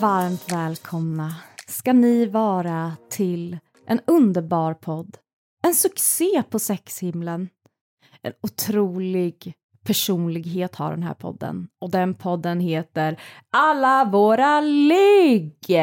[0.00, 1.34] Varmt välkomna
[1.66, 5.16] ska ni vara till en underbar podd.
[5.62, 7.48] En succé på sexhimlen.
[8.22, 11.68] En otrolig personlighet har den här podden.
[11.80, 15.78] Och den podden heter Alla våra ligg!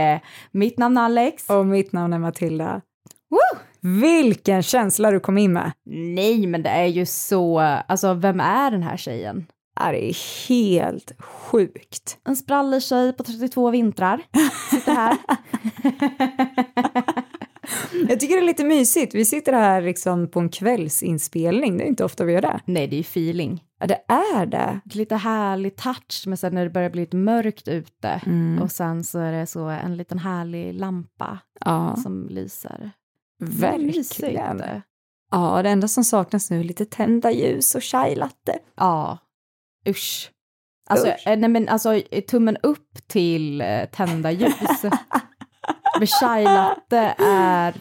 [0.52, 1.50] Mitt namn är Alex.
[1.50, 2.82] Och mitt namn är Matilda.
[3.30, 3.60] Woo!
[4.02, 5.72] Vilken känsla du kom in med!
[6.16, 7.60] Nej, men det är ju så...
[7.60, 9.48] Alltså, vem är den här tjejen?
[9.92, 12.18] Det är helt sjukt.
[12.26, 14.22] En sprallig tjej på 32 vintrar.
[14.72, 15.18] Sitter här.
[18.10, 19.16] Jag tycker det är lite mysigt.
[19.16, 21.78] Vi sitter här liksom på en kvällsinspelning.
[21.78, 22.60] Det är inte ofta vi gör det.
[22.66, 23.64] Nej, det är feeling.
[23.80, 24.80] Ja, det är det.
[24.86, 28.62] lite härlig touch, men sen när det börjar bli lite mörkt ute Mm.
[28.62, 32.92] och sen så är det så en liten härlig lampa Ja, som lyser.
[33.40, 34.62] verkligen.
[35.32, 38.60] Ja, det enda som saknas nu är lite tända ljus och chai latte.
[38.76, 39.18] Ja,
[39.88, 40.32] usch.
[40.90, 41.28] Alltså, Usch.
[41.28, 44.84] eh, nej men alltså eh, tummen upp till eh, tända ljus.
[46.00, 47.80] men chai latte är,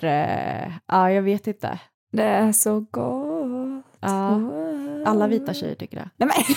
[0.87, 1.79] ja jag vet inte.
[2.13, 3.85] Det är så gott.
[4.01, 4.41] Ja,
[5.07, 6.11] alla vita tjejer tycker det.
[6.17, 6.57] Nej, men...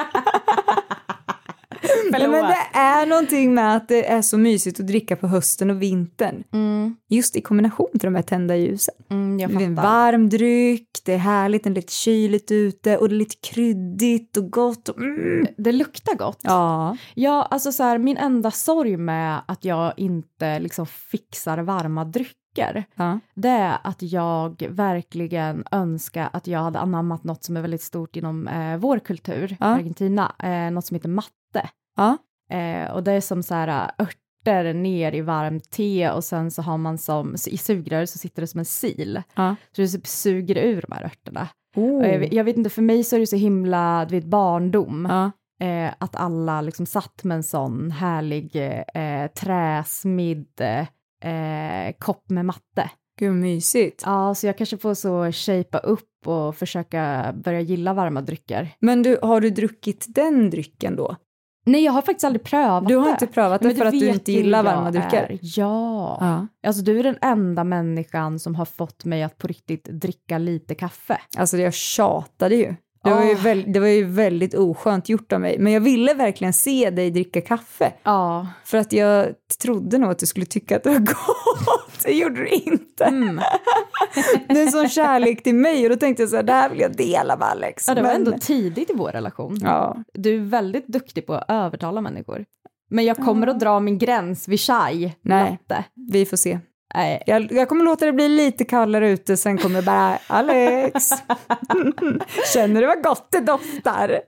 [2.19, 5.69] Nej, men det är någonting med att det är så mysigt att dricka på hösten
[5.69, 6.43] och vintern.
[6.53, 8.95] Mm, Just i kombination till de här tända ljusen.
[9.09, 13.09] mm, Det är en varm dryck, det är härligt, det är lite kyligt ute och
[13.09, 14.89] det är lite kryddigt och gott.
[14.89, 15.47] Och, mm.
[15.57, 16.39] Det luktar gott.
[16.43, 16.97] Ja.
[17.13, 22.83] Ja, alltså så här, min enda sorg med att jag inte liksom fixar varma drycker,
[22.95, 23.19] ja.
[23.35, 28.15] det är att jag verkligen önskar att jag hade anammat något som är väldigt stort
[28.15, 29.65] inom eh, vår kultur, Ja.
[29.65, 31.69] Argentina, eh, något som heter matte.
[31.95, 32.17] Ja.
[32.57, 36.51] Eh, och det är som så här eh, örter ner i varmt te och sen
[36.51, 39.11] så har man som, i sugrör så sitter det som en sil.
[39.35, 39.55] Ja.
[39.75, 41.47] Så det typ suger ur de här örterna.
[41.75, 42.07] Oh.
[42.07, 45.07] Jag, vet- jag vet inte, för mig så är det så himla, du vet, barndom
[45.09, 45.31] Ja.
[45.67, 48.55] eh, att alla liksom satt med en sån härlig
[48.93, 50.61] eh, träsmidd
[51.23, 52.89] eh, kopp med matte.
[53.19, 54.03] Gud mysigt.
[54.05, 58.69] Ja, så jag kanske får så shapea upp och försöka börja gilla varma drycker.
[58.79, 61.15] Men du, har du druckit den drycken då?
[61.65, 63.11] Nej, jag har faktiskt aldrig prövat Du har det.
[63.11, 65.39] inte prövat det Men för att du inte gillar varma drycker?
[65.41, 66.17] Ja.
[66.19, 66.47] Ja.
[66.67, 70.75] Alltså du är den enda människan som har fått mig att på riktigt dricka lite
[70.75, 71.17] kaffe.
[71.37, 72.75] Alltså jag tjatade ju.
[73.03, 73.43] Det var ju, Åh.
[73.43, 75.59] väl, det var ju väldigt oskönt gjort av mig.
[75.59, 77.93] Men jag ville verkligen se dig dricka kaffe.
[78.03, 78.47] Ja.
[78.63, 79.27] För att jag
[79.61, 82.03] trodde nog att du skulle tycka att det var gott.
[82.03, 83.03] Det gjorde du inte.
[83.05, 83.35] Mm.
[84.49, 86.69] Det är en sån kärlek till mig och då tänkte jag så här, det här
[86.69, 87.87] vill jag dela med Alex.
[87.87, 89.57] ja, det var Men- ändå tidigt i vår relation.
[89.61, 92.45] Ja, Du är väldigt duktig på att övertala människor.
[92.89, 95.51] Men jag kommer att dra min gräns vid chai Nej.
[95.69, 95.83] latte.
[96.11, 96.59] vi får se.
[96.93, 97.23] Nej.
[97.27, 101.09] Jag, jag kommer låta det bli lite kallare ute, sen kommer bara Alex.
[102.53, 104.21] Känner du vad gott det doftar?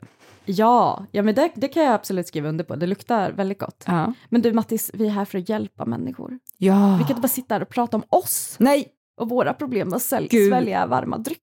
[0.45, 2.75] Ja, ja men det, det kan jag absolut skriva under på.
[2.75, 3.83] Det luktar väldigt gott.
[3.87, 4.13] Ja.
[4.29, 6.39] Men du Mattis, vi är här för att hjälpa människor.
[6.57, 6.95] ja.
[6.97, 8.87] Vi kan inte bara sitta här och prata om oss Nej,
[9.17, 10.49] och våra problem med att Gud.
[10.51, 11.39] svälja varma drycker.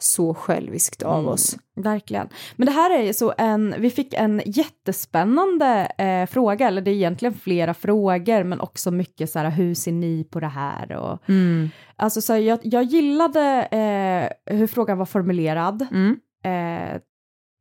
[0.00, 1.28] så själviskt av Mm.
[1.32, 1.56] oss.
[1.76, 2.28] Verkligen.
[2.56, 6.90] Men det här är ju så en, vi fick en jättespännande eh, fråga, eller det
[6.90, 10.92] är egentligen flera frågor, men också mycket så här, hur ser ni på det här?
[10.92, 11.70] Och, Mm.
[11.96, 16.16] alltså så här, jag, jag gillade eh, hur frågan var formulerad, Mm.
[16.44, 17.00] eh,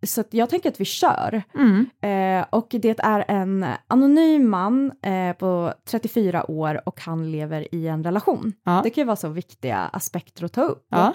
[0.06, 1.42] så jag tänker att vi kör.
[1.56, 1.90] Mm.
[2.02, 7.88] Eh, och det är en anonym man eh, på 34 år och han lever i
[7.88, 8.54] en relation.
[8.64, 8.82] Ja.
[8.84, 10.86] Det kan ju vara så viktiga aspekter att ta upp.
[10.90, 11.14] Ja.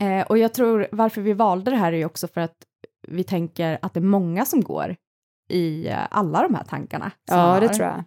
[0.00, 2.56] Eh, och jag tror varför vi valde det här är ju också för att
[3.08, 4.96] vi tänker att det är många som går
[5.50, 7.10] i eh, alla de här tankarna.
[7.30, 7.98] ja, det tror jag.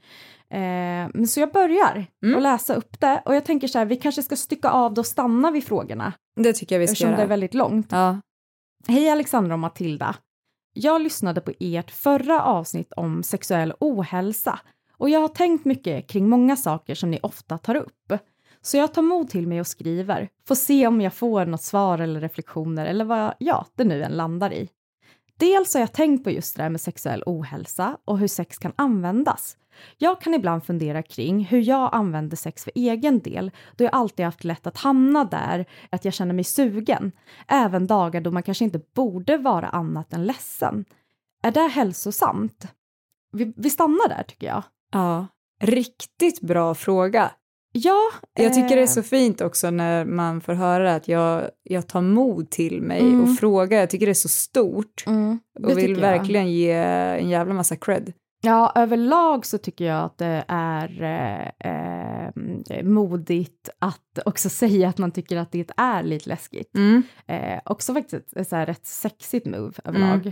[0.50, 2.36] Eh, men så jag börjar Mm.
[2.36, 5.02] och läsa upp det och jag tänker så här, vi kanske ska stycka av det
[5.02, 7.28] och stanna vid frågorna Det tycker jag vi ska eftersom det är göra.
[7.28, 7.88] väldigt långt.
[7.92, 8.18] Ja.
[8.88, 10.15] Hej Alexandra och Matilda.
[10.74, 14.59] Jag lyssnade på ert förra avsnitt om sexuell ohälsa
[14.97, 18.13] och jag har tänkt mycket kring många saker som ni ofta tar upp.
[18.62, 22.00] Så jag tar mod till mig och skriver, får se om jag får något svar
[22.00, 24.69] eller reflektioner eller vad ja, det nu än landar i.
[25.39, 28.74] Dels har jag tänkt på just det här med sexuell ohälsa och hur sex kan
[28.75, 29.57] användas.
[29.97, 34.25] Jag kan ibland fundera kring hur jag använder sex för egen del, då jag alltid
[34.25, 37.12] haft lätt att hamna där, att jag känner mig sugen.
[37.47, 40.85] Även dagar då man kanske inte borde vara annat än ledsen.
[41.44, 42.68] är det hälsosamt?
[43.31, 44.63] Vi, vi stannar där tycker jag.
[44.91, 45.27] Ja,
[45.62, 47.31] riktigt bra fråga.
[47.75, 48.00] Ja.
[48.34, 51.88] Jag tycker det är eh, så fint också när man får höra att jag, jag
[51.88, 53.24] tar mod till mig Mm.
[53.24, 53.80] och frågar.
[53.80, 58.14] Jag tycker det är så stort Mm, och vill verkligen ge en jävla massa cred.
[58.46, 64.98] Ja, överlag så tycker jag att det är eh, eh, modigt att också säga att
[64.98, 66.76] man tycker att det är lite läskigt.
[66.76, 67.04] Mm.
[67.28, 70.31] Eh, också faktiskt ett, ett så här rätt sexigt move överlag.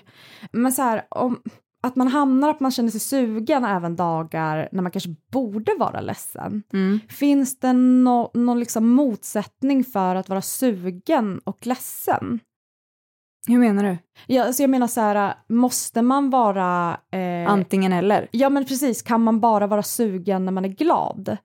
[0.52, 1.42] Men så här, om,
[1.84, 6.02] att man hamnar att man känner sig sugen även dagar när man kanske borde vara
[6.02, 6.64] ledsen.
[6.74, 7.00] Mm.
[7.10, 12.40] Finns det nå- någon liksom motsättning för att vara sugen och ledsen?
[13.48, 13.98] Hur menar du?
[14.28, 16.98] Ja, alltså jag menar så här, måste man vara...
[17.12, 18.28] Eh, Antingen eller?
[18.32, 19.02] ja, men precis.
[19.02, 21.38] Kan man bara vara sugen när man är glad?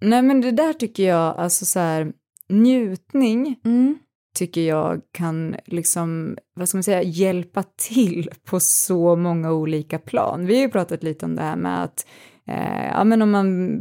[0.00, 2.12] Nej men det där tycker jag, alltså så här,
[2.48, 3.98] njutning Mm.
[4.34, 10.46] Tycker jag kan liksom, vad ska man säga, hjälpa till på så många olika plan.
[10.46, 12.06] Vi har ju pratat lite om det här med att,
[12.48, 13.78] eh, ja men om man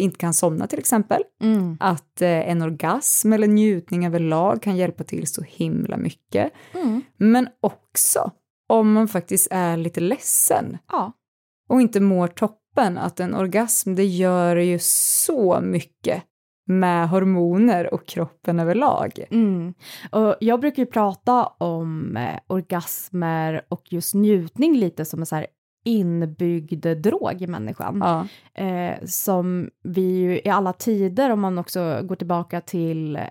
[0.00, 1.76] inte kan somna till exempel, Mm.
[1.80, 6.52] att eh, en orgasm eller njutning överlag kan hjälpa till så himla mycket.
[6.74, 7.02] Mm.
[7.16, 8.30] Men också
[8.68, 11.12] om man faktiskt är lite ledsen Ja.
[11.68, 16.22] och inte mår toppen, att en orgasm det gör ju så mycket
[16.78, 19.24] med hormoner och kroppen överlag.
[19.30, 19.74] Mm.
[20.10, 25.36] Och jag brukar ju prata om eh, orgasmer och just njutning lite som en så
[25.36, 25.46] här
[25.84, 27.98] inbyggd drog i människan.
[28.04, 28.26] Ja.
[28.64, 33.22] Eh, som vi ju i alla tider, om man också går tillbaka till, eh,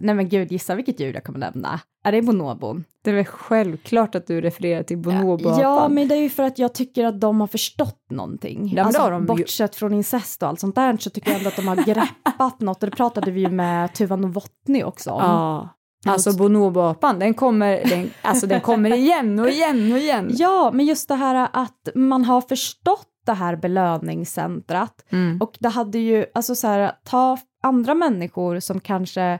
[0.00, 1.80] nej men gud, gissa vilket djur jag kommer nämna.
[2.04, 2.84] Är det bonobon?
[3.02, 5.60] Det är väl självklart att du refererar till bonoboapan.
[5.60, 8.74] Ja, men det är ju för att jag tycker att de har förstått någonting.
[8.74, 9.26] det alltså, de ju.
[9.26, 12.60] bortsett från incest och allt sånt där så tycker jag ändå att de har greppat
[12.60, 15.20] något och det pratade vi ju med Tuva Novotny också om.
[15.22, 15.68] Ja.
[16.12, 20.28] Alltså bonoboapan, den kommer, den, alltså den kommer igen och igen och igen.
[20.32, 25.38] Ja, men just det här att man har förstått det här belöningscentrat Mm.
[25.42, 29.38] och det hade ju, alltså så här, ta andra människor som kanske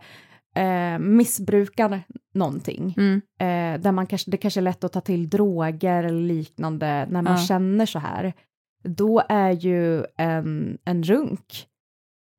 [0.56, 2.02] eh, missbrukar
[2.34, 3.22] någonting, Mm.
[3.40, 7.22] eh, där man kanske, det kanske är lätt att ta till droger eller liknande när
[7.22, 7.38] man Ja.
[7.46, 8.32] känner så här,
[8.84, 11.67] då är ju en, en runk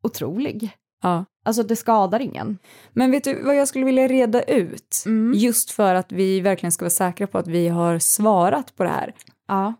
[0.03, 0.71] otrolig.
[1.03, 1.25] Ja.
[1.45, 2.57] Alltså det skadar ingen.
[2.93, 5.03] Men vet du vad jag skulle vilja reda ut?
[5.05, 5.33] Mm.
[5.33, 8.89] Just för att vi verkligen ska vara säkra på att vi har svarat på det
[8.89, 9.13] här.
[9.47, 9.73] Ja.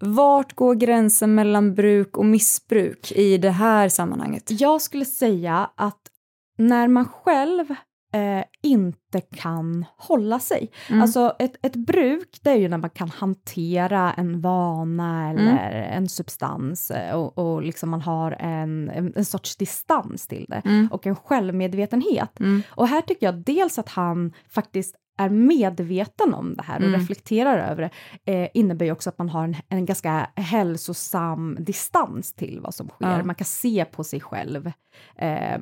[0.00, 4.60] Vart går gränsen mellan bruk och missbruk i det här sammanhanget?
[4.60, 6.00] Jag skulle säga att
[6.58, 7.74] när man själv
[8.12, 10.70] eh, inte kan hålla sig.
[10.88, 11.02] Mm.
[11.02, 16.08] Alltså ett, ett bruk, det är ju när man kan hantera en vana eller en
[16.08, 20.88] substans eh, och, och liksom man har en, en, en sorts distans till det Mm.
[20.92, 22.40] och en självmedvetenhet.
[22.40, 22.62] Mm.
[22.68, 27.00] Och här tycker jag dels att han faktiskt är medveten om det här och Mm.
[27.00, 27.90] reflekterar över
[28.24, 32.74] det eh, innebär ju också att man har en, en ganska hälsosam distans till vad
[32.74, 33.18] som sker.
[33.18, 33.24] Ja.
[33.24, 34.72] Man kan se på sig själv
[35.16, 35.58] eh,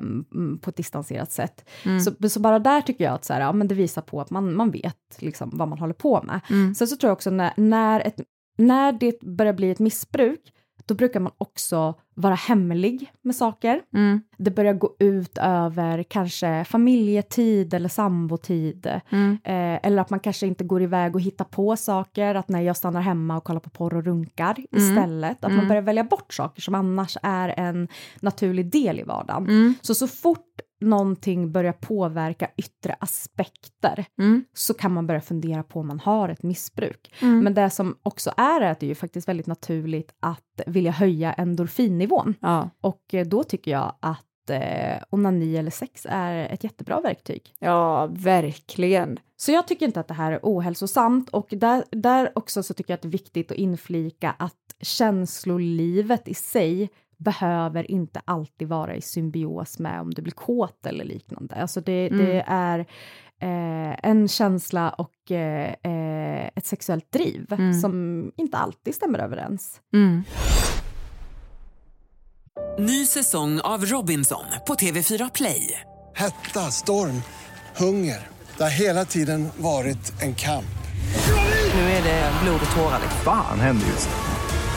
[0.61, 1.69] på ett distanserat sätt.
[1.85, 1.99] Mm.
[1.99, 4.29] Så, så bara där tycker jag att så här, ja, men det visar på att
[4.29, 6.39] man, man vet liksom vad man håller på med.
[6.49, 6.75] Mm.
[6.75, 8.19] Sen så tror jag också när, när, ett,
[8.57, 10.53] när det börjar bli ett missbruk,
[10.89, 13.81] då brukar man också vara hemlig med saker.
[13.93, 14.21] Mm.
[14.37, 18.87] Det börjar gå ut över kanske familjetid eller sambotid.
[19.09, 19.31] Mm.
[19.43, 22.77] Eh, eller att man kanske inte går iväg och hittar på saker, att när jag
[22.77, 25.37] stannar hemma och kollar på porr och runkar istället.
[25.37, 25.67] Att man Mm.
[25.67, 27.87] börjar välja bort saker som annars är en
[28.21, 29.43] naturlig del i vardagen.
[29.43, 29.73] Mm.
[29.81, 30.45] Så så fort
[30.81, 34.43] någonting börjar påverka yttre aspekter Mm.
[34.53, 37.13] så kan man börja fundera på om man har ett missbruk.
[37.21, 37.39] Mm.
[37.43, 40.91] Men det som också är är att det är ju faktiskt väldigt naturligt att vilja
[40.91, 42.35] höja endorfinnivån.
[42.39, 42.69] Ja.
[42.81, 47.53] Och eh, då tycker jag att eh, onani eller sex är ett jättebra verktyg.
[47.59, 49.19] ja, verkligen.
[49.37, 52.91] Så jag tycker inte att det här är ohälsosamt och där, där också så tycker
[52.93, 56.89] jag att det är viktigt att inflika att känslolivet i sig
[57.19, 61.55] behöver inte alltid vara i symbios med om du blir kåt eller liknande.
[61.55, 62.25] Alltså det, Mm.
[62.25, 62.79] det är
[63.41, 67.73] eh, en känsla och eh, eh, ett sexuellt driv Mm.
[67.73, 69.81] som inte alltid stämmer överens.
[69.93, 70.23] Mm.
[72.79, 75.81] Ny säsong av Robinson på TV4 Play.
[76.15, 77.21] Hetta, storm,
[77.77, 78.27] hunger.
[78.57, 80.65] Det har hela tiden varit en kamp.
[81.75, 82.99] Nu är det blod och tårar.
[83.01, 83.21] liksom.
[83.23, 84.28] Fan händer just nu.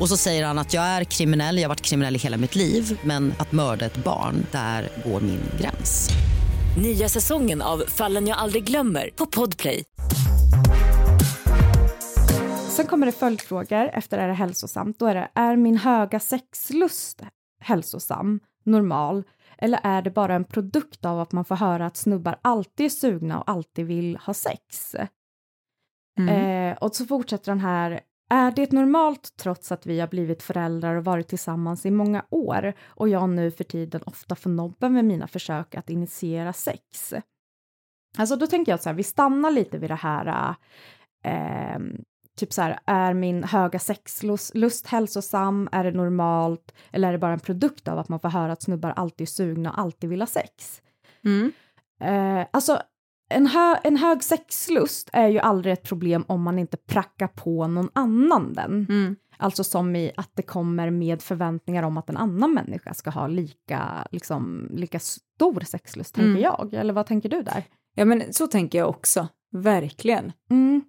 [0.00, 2.54] Och så säger han att jag är kriminell, jag har varit kriminell i hela mitt
[2.54, 6.10] liv men att mörda ett barn, där går min gräns.
[6.82, 9.84] Nya säsongen av Fallen jag aldrig glömmer på Podplay.
[12.68, 14.98] Sen kommer det följdfrågor efter är det hälsosamt.
[14.98, 17.22] Då är det, är min höga sexlust
[17.60, 19.22] hälsosam, normal
[19.58, 22.90] eller är det bara en produkt av att man får höra att snubbar alltid är
[22.90, 24.96] sugna och alltid vill ha sex?
[26.18, 26.28] Mm.
[26.28, 30.96] Eh, och så fortsätter den här, är det normalt trots att vi har blivit föräldrar
[30.96, 35.04] och varit tillsammans i många år och jag nu för tiden ofta får nobben med
[35.04, 37.14] mina försök att initiera sex?
[38.18, 40.54] Alltså då tänker jag så här, vi stannar lite vid det här
[41.24, 41.78] eh,
[42.36, 45.68] typ så här, är min höga sexlust lust hälsosam?
[45.72, 46.74] Är det normalt?
[46.92, 49.30] Eller är det bara en produkt av att man får höra att snubbar alltid är
[49.30, 50.82] sugna och alltid vill ha sex?
[51.24, 51.52] Mm.
[52.00, 52.82] Eh, alltså,
[53.34, 57.66] en, hö en hög sexlust är ju aldrig ett problem om man inte prackar på
[57.66, 58.86] någon annan den.
[58.88, 59.16] Mm.
[59.36, 63.26] Alltså som i att det kommer med förväntningar om att en annan människa ska ha
[63.26, 66.42] lika, liksom, lika stor sexlust, tänker Mm.
[66.42, 66.74] jag.
[66.74, 67.64] Eller vad tänker du där?
[67.94, 69.28] Ja, men så tänker jag också.
[69.52, 70.32] Verkligen.
[70.50, 70.82] Mm.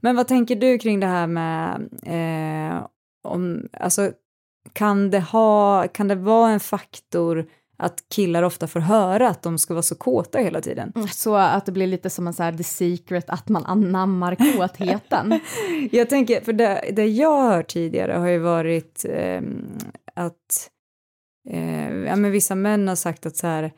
[0.00, 2.86] Men vad tänker du kring det här med eh,
[3.24, 4.12] om, alltså
[4.72, 7.46] kan det ha, kan det vara en faktor
[7.76, 10.92] att killar ofta får höra att de ska vara så kåta hela tiden?
[11.12, 15.40] Så att det blir lite som en så här the secret, att man anammar kåtheten.
[15.92, 19.78] Jag tänker, för det, det jag har hört tidigare har ju varit ehm,
[20.14, 20.70] att
[21.50, 23.72] eh, ja, men vissa män har sagt att så här,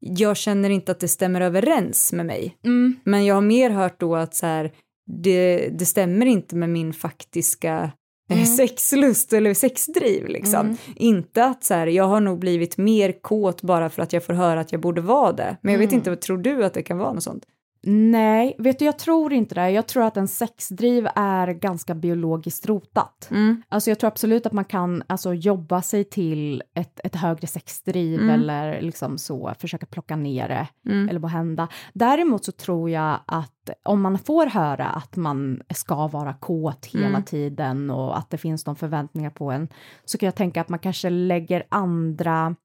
[0.00, 2.56] jag känner inte att det stämmer överens med mig.
[2.64, 2.96] Mm.
[3.04, 4.72] Men jag har mer hört då att så här,
[5.06, 7.90] det, det stämmer inte med min faktiska eh,
[8.32, 8.46] Mm.
[8.46, 10.60] sexlust eller sexdriv liksom.
[10.60, 10.76] Mm.
[10.96, 14.32] Inte att så här, jag har nog blivit mer kåt bara för att jag får
[14.34, 15.56] höra att jag borde vara det.
[15.60, 15.98] Men jag vet Mm.
[15.98, 17.44] inte, vad tror du att det kan vara något sånt?
[17.86, 19.70] Nej, vet du, jag tror inte det.
[19.70, 23.28] Jag tror att en sexdriv är ganska biologiskt rotat.
[23.30, 23.62] Mm.
[23.68, 28.20] Alltså jag tror absolut att man kan alltså, jobba sig till ett, ett högre sexdriv
[28.20, 28.30] Mm.
[28.40, 31.08] eller liksom så, försöka plocka ner det Mm.
[31.08, 31.68] eller vad hända.
[31.92, 37.06] Däremot så tror jag att om man får höra att man ska vara kåt hela
[37.06, 37.22] Mm.
[37.22, 39.68] tiden och att det finns de förväntningar på en,
[40.04, 42.56] så kan jag tänka att man kanske lägger andra,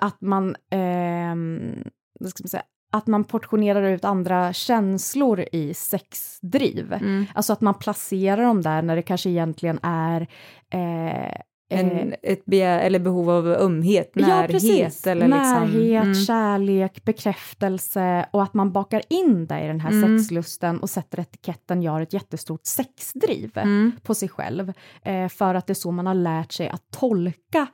[0.00, 1.84] att man, ehm,
[2.20, 2.62] vad ska man säga,
[2.94, 6.92] att man portionerar ut andra känslor i sexdriv.
[6.92, 7.26] Mm.
[7.34, 10.26] Alltså att man placerar dem där när det kanske egentligen är
[10.70, 11.34] eh, eh,
[11.68, 15.06] En, ett begär, eller behov av ömhet, Ja, närhet precis.
[15.06, 15.40] eller liksom...
[15.52, 16.14] Närhet, Mm.
[16.14, 20.18] kärlek, bekräftelse och att man bakar in det i den här Mm.
[20.18, 23.92] sexlusten och sätter etiketten jag har ett jättestort sexdriv Mm.
[24.02, 24.72] på sig själv.
[25.02, 27.66] Eh, för att det är så man har lärt sig att tolka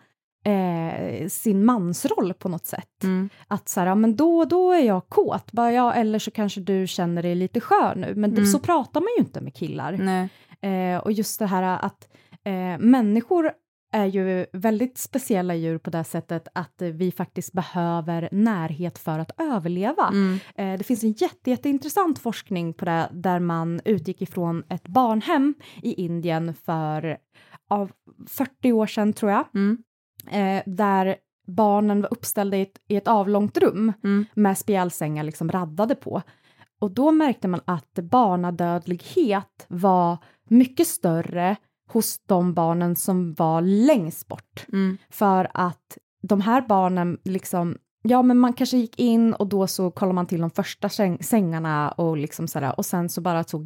[0.45, 3.03] eh, sin mansroll på något sätt.
[3.05, 3.29] Mm.
[3.49, 6.61] Att så här, ja, men då, då är jag kåt, bara, ja, eller så kanske
[6.61, 8.51] du känner dig lite skör nu, men det, Mm.
[8.51, 9.93] så pratar man ju inte med killar.
[10.63, 12.09] Eh, och just det här att
[12.45, 13.53] eh, människor
[13.93, 19.41] är ju väldigt speciella djur på det sättet att vi faktiskt behöver närhet för att
[19.41, 20.09] överleva.
[20.09, 20.39] Mm.
[20.57, 25.55] Eh, det finns en jätte, jätteintressant forskning på det där man utgick ifrån ett barnhem
[25.83, 27.17] i Indien för
[27.71, 27.91] av
[28.29, 29.79] 40 år sedan tror jag, Mm.
[30.31, 34.27] Eh, där barnen var uppställda i ett, i ett avlångt rum Mm.
[34.35, 36.23] med spjälsängar liksom raddade på.
[36.81, 40.19] Och då märkte man att barnadödlighet var
[40.49, 41.57] mycket större
[41.89, 44.67] hos de barnen som var längst bort.
[44.73, 44.99] Mm.
[45.11, 49.91] För att de här barnen liksom, ja men man kanske gick in och då så
[49.91, 53.59] kollar man till de första säng sängarna och liksom sådär och sen så bara så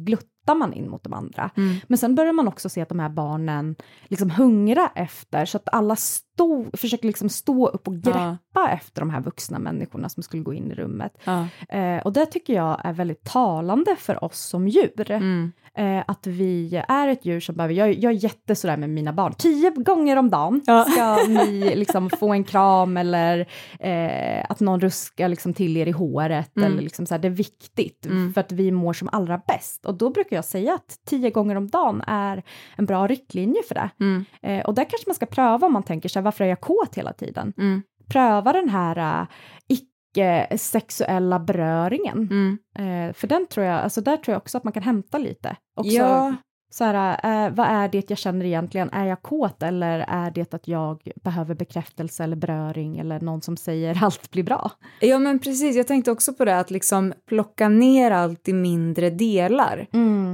[0.45, 1.49] gluttar man in mot de andra.
[1.57, 1.75] Mm.
[1.87, 3.75] Men sen börjar man också se att de här barnen
[4.07, 9.09] liksom hungrar efter så att alla stå, försöker liksom stå upp och greppa efter de
[9.09, 11.17] här vuxna människorna som skulle gå in i rummet.
[11.23, 11.47] Ja.
[11.69, 15.11] Eh, och det tycker jag är väldigt talande för oss som djur.
[15.11, 15.51] Mm.
[15.77, 19.13] Eh, att vi är ett djur som behöver, jag, jag är jätte sådär med mina
[19.13, 20.85] barn, tio gånger om dagen Ja.
[20.89, 23.39] ska ni liksom få en kram eller
[23.79, 26.71] eh, att någon ruskar liksom till er i håret Mm.
[26.71, 28.33] eller liksom så här, det är viktigt Mm.
[28.33, 29.85] för att vi mår som allra bäst.
[29.85, 32.43] Och då brukar jag säga att tio gånger om dagen är
[32.75, 33.89] en bra riktlinje för det.
[33.99, 34.25] Mm.
[34.41, 36.95] Eh, och där kanske man ska pröva om man tänker sig varför är jag kåt
[36.95, 37.53] hela tiden?
[37.57, 37.81] Mm.
[38.09, 39.27] Pröva den här uh,
[39.67, 42.17] icke-sexuella beröringen.
[42.17, 42.57] Mm.
[42.79, 45.55] Eh, för den tror jag, alltså där tror jag också att man kan hämta lite.
[45.75, 46.35] Också, Ja.
[46.77, 48.89] Så här, eh, vad är det jag känner egentligen?
[48.93, 53.57] Är jag kåt eller är det att jag behöver bekräftelse eller beröring eller någon som
[53.57, 54.71] säger allt blir bra?
[54.99, 55.75] ja, men precis.
[55.75, 59.87] Jag tänkte också på det, att liksom plocka ner allt i mindre delar.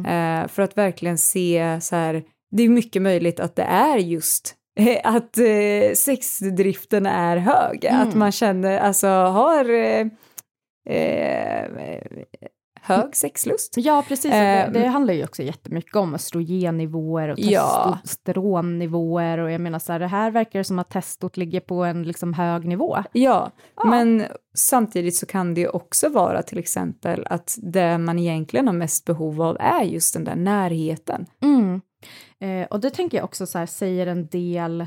[0.07, 4.55] Eh, för att verkligen se så här, det är mycket möjligt att det är just
[4.79, 8.01] eh, att eh, sexdriften är hög, Mm.
[8.07, 10.07] att man känner, alltså har, eh,
[10.89, 11.65] eh,
[12.81, 13.73] hög sexlust.
[13.77, 14.31] Ja, precis.
[14.33, 14.73] Ehm.
[14.73, 17.99] det, det handlar ju också jättemycket om östrogennivåer och Ja.
[18.03, 21.83] testosteronnivåer och jag menar så här, det här verkar det som att testot ligger på
[21.83, 22.97] en liksom hög nivå.
[23.11, 23.51] Ja,
[23.85, 24.23] men
[24.55, 29.05] samtidigt så kan det ju också vara till exempel att det man egentligen har mest
[29.05, 31.25] behov av är just den där närheten.
[31.43, 31.81] Mm.
[32.39, 34.85] Eh, och det tänker jag också så här, säger en del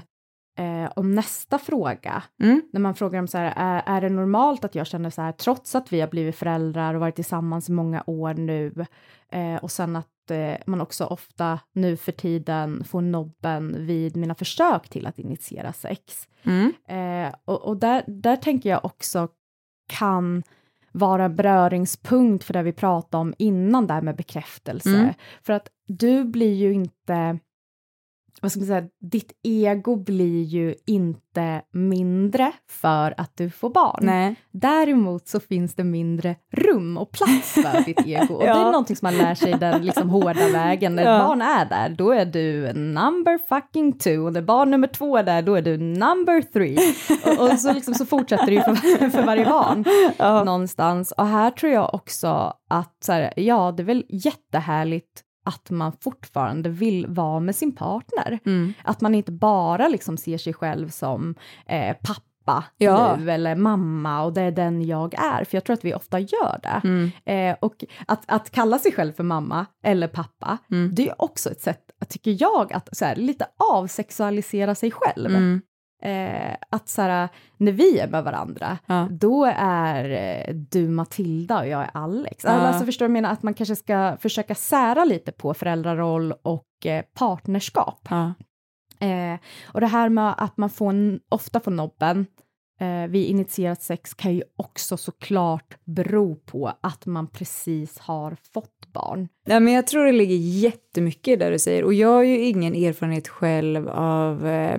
[0.57, 2.23] eh, om nästa fråga.
[2.43, 2.63] Mm.
[2.73, 5.33] När man frågar om så här, är, är det normalt att jag känner så här,
[5.33, 8.87] trots att vi har blivit föräldrar och varit tillsammans i många år nu,
[9.29, 14.35] eh, och sen att eh, man också ofta nu för tiden får nobben vid mina
[14.35, 16.29] försök till att initiera sex.
[16.43, 16.73] Mm.
[16.89, 19.29] Eh, och och där, där tänker jag också
[19.89, 20.43] kan
[20.93, 24.99] vara en beröringspunkt för det vi pratade om innan där med bekräftelse.
[24.99, 25.15] Mm.
[25.43, 27.39] För att du blir ju inte,
[28.43, 34.01] vad ska man säga, ditt ego blir ju inte mindre för att du får barn.
[34.03, 34.35] Nej.
[34.53, 38.35] Däremot så finns det mindre rum och plats för ditt ego.
[38.35, 38.65] Och det är Ja.
[38.71, 40.95] någonting som man lär sig den liksom hårda vägen.
[40.97, 41.19] När Ja.
[41.29, 44.19] barn är där, då är du number fucking two.
[44.19, 46.79] Och när barn nummer två är där, då är du number three.
[47.39, 48.75] Och, och så, liksom, så fortsätter det ju för,
[49.11, 49.85] för varje barn
[50.47, 51.13] någonstans.
[51.13, 55.93] Och här tror jag också att, så här, ja, det är väl jättehärligt att man
[56.01, 58.39] fortfarande vill vara med sin partner.
[58.47, 58.73] Mm.
[58.85, 61.35] Att man inte bara liksom ser sig själv som
[61.67, 63.17] eh, pappa Ja.
[63.19, 66.19] nu eller mamma och det är den jag är, för jag tror att vi ofta
[66.19, 66.81] gör det.
[66.89, 67.11] Mm.
[67.25, 70.91] Eh, och att, att kalla sig själv för mamma eller pappa, Mm.
[70.95, 75.31] det är också ett sätt, tycker jag, att så här, lite avsexualisera sig själv.
[76.05, 79.09] Eh, att så här, när vi är med varandra, Ja.
[79.11, 82.45] då är eh, du Matilda och jag är Alex.
[82.45, 82.51] Ja.
[82.51, 83.31] Alltså förstår du menar?
[83.33, 88.09] Att man kanske ska försöka sära lite på föräldraroll och eh, partnerskap.
[88.11, 88.35] Ja.
[89.07, 90.95] Eh, och det här med att man får
[91.29, 92.27] ofta får nobben
[92.81, 98.93] eh, vid initierat sex kan ju också såklart bero på att man precis har fått
[98.93, 99.29] barn.
[99.47, 102.39] Ja, men jag tror det ligger jättemycket i det du säger och jag har ju
[102.45, 104.79] ingen erfarenhet själv av eh,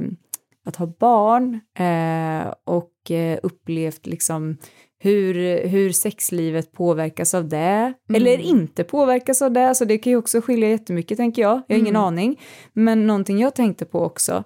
[0.65, 4.58] att ha barn eh, och eh, upplevt liksom
[4.99, 10.17] hur, hur sexlivet påverkas av det eller inte påverkas av det, så det kan ju
[10.17, 12.01] också skilja jättemycket tänker jag, jag har ingen Mm.
[12.08, 12.39] aning.
[12.73, 14.43] Men någonting jag tänkte på också,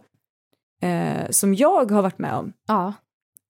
[0.81, 2.93] eh, som jag har varit med om, Ja.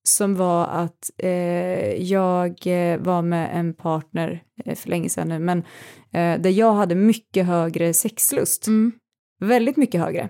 [0.04, 5.40] som var att eh, jag eh, var med en partner eh, för länge sedan nu,
[5.40, 5.64] men
[6.12, 8.68] där jag hade mycket högre sexlust.
[8.68, 8.92] Mm.
[9.42, 10.30] Väldigt mycket högre.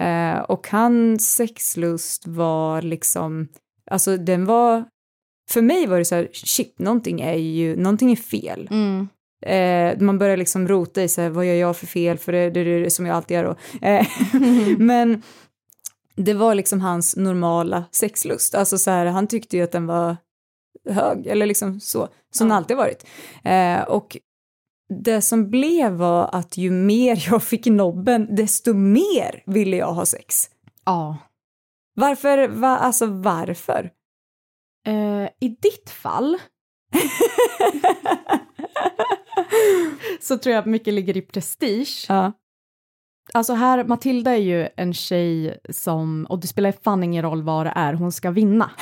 [0.00, 3.48] Eh, och hans sexlust var liksom,
[3.90, 4.84] alltså den var,
[5.50, 8.68] för mig var det så här, shit, någonting är ju, någonting är fel.
[8.70, 9.08] Mm.
[9.46, 12.50] Eh, man börjar liksom rota i så här, vad gör jag för fel, för det,
[12.50, 13.86] det, det det som jag alltid gör då.
[13.86, 14.06] Eh,
[14.78, 15.22] men
[16.16, 20.16] det var liksom hans normala sexlust, alltså så här, han tyckte ju att den var
[20.90, 23.06] hög, eller liksom så, som den alltid varit.
[23.44, 24.16] Eh, och
[24.88, 30.06] det som blev var att ju mer jag fick nobben, desto mer ville jag ha
[30.06, 30.50] sex.
[30.84, 31.16] Ja.
[31.94, 33.90] Varför, va, alltså varför?
[34.86, 36.38] Eh, I ditt fall
[40.20, 42.06] så tror jag att mycket ligger i prestige.
[42.08, 42.32] Ja.
[43.32, 47.66] Alltså här, Matilda är ju en tjej som, och det spelar fan ingen roll vad
[47.66, 48.70] det är, hon ska vinna.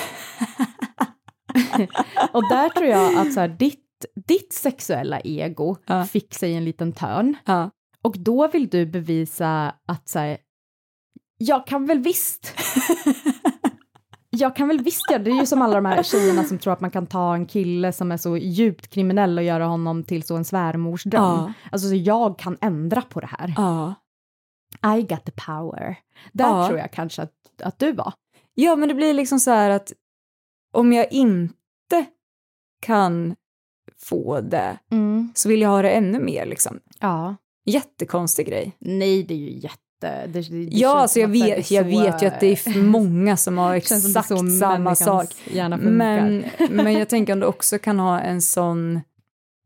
[2.32, 3.85] och där tror jag att så här, ditt,
[4.26, 6.04] ditt sexuella ego Ja.
[6.04, 7.36] fick sig en liten törn.
[7.44, 7.70] Ja.
[8.02, 10.38] Och då vill du bevisa att så här,
[11.38, 12.54] jag kan väl visst.
[14.30, 15.30] jag kan väl visst göra det.
[15.30, 17.92] är ju som alla de här tjejerna som tror att man kan ta en kille
[17.92, 21.22] som är så djupt kriminell och göra honom till så en svärmorsdröm.
[21.22, 21.52] Ja.
[21.72, 23.54] Alltså så jag kan ändra på det här.
[23.56, 23.94] Ja.
[24.98, 25.98] I got the power.
[26.32, 26.66] Där Ja.
[26.66, 27.32] tror jag kanske att,
[27.62, 28.12] att du var.
[28.54, 29.92] Ja, men det blir liksom så här att
[30.72, 32.06] om jag inte
[32.82, 33.36] kan
[34.08, 34.78] få det
[35.34, 36.80] så vill jag ha det ännu mer liksom.
[37.00, 37.36] Ja.
[37.66, 38.76] Jättekonstig grej.
[38.78, 39.76] Nej, det är ju jätte...
[40.00, 42.40] Det, det, det ja, alltså som jag det vet, är jag så- vet ju att
[42.40, 45.26] det är många som har som det exakt så samma sak.
[45.78, 49.00] Men, men jag tänker om du också kan ha en sån,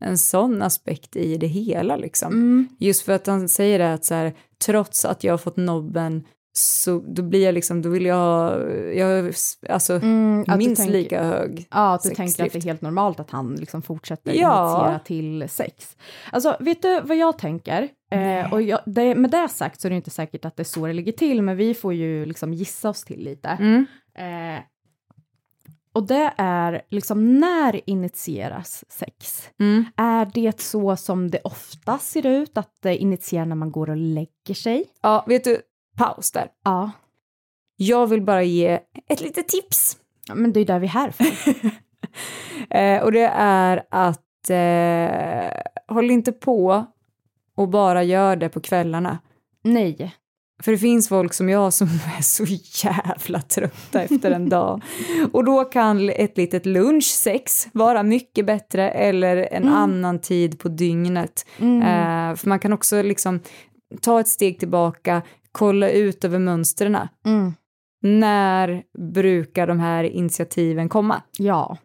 [0.00, 2.32] en sån aspekt i det hela liksom.
[2.32, 2.68] Mm.
[2.78, 4.32] Just för att han säger det att så här,
[4.64, 8.60] trots att jag har fått nobben så då blir jag liksom, då vill jag ha,
[8.72, 9.34] jag,
[9.68, 11.66] alltså Mm, minst tänker- lika hög.
[11.70, 14.74] Ja, att du tänker att det är helt normalt att han liksom fortsätter Ja.
[14.80, 15.96] initiera till sex.
[16.32, 17.88] Alltså, vet du vad jag tänker?
[18.12, 20.64] Eh, och jag, det, med det sagt så är det inte säkert att det är
[20.64, 23.48] så det ligger till, men vi får ju liksom gissa oss till lite.
[23.48, 23.86] Mm.
[24.18, 24.60] Eh,
[25.92, 29.48] och det är liksom när initieras sex?
[29.60, 29.84] Mm.
[29.96, 33.96] Är det så som det ofta ser ut, att det initierar när man går och
[33.96, 34.84] lägger sig?
[35.02, 35.58] Ja, vet du,
[35.96, 36.48] paus där.
[36.64, 36.90] Ja.
[37.76, 39.96] Jag vill bara ge ett litet tips.
[40.28, 41.26] Ja, Men det är där vi är här för.
[42.70, 46.86] Eh, och det är att eh, håll inte på
[47.56, 49.18] och bara gör det på kvällarna.
[49.64, 50.14] Nej.
[50.62, 51.86] För det finns folk som jag som
[52.18, 52.44] är så
[52.88, 54.82] jävla trötta efter en dag.
[55.32, 59.74] Och då kan ett litet lunchsex vara mycket bättre eller en Mm.
[59.74, 61.46] annan tid på dygnet.
[61.58, 63.40] Eh, för man kan också liksom
[64.00, 65.22] ta ett steg tillbaka,
[65.52, 66.96] kolla ut över mönstren.
[67.26, 67.52] Mm.
[68.02, 71.22] När brukar de här initiativen komma?
[71.38, 71.76] Ja.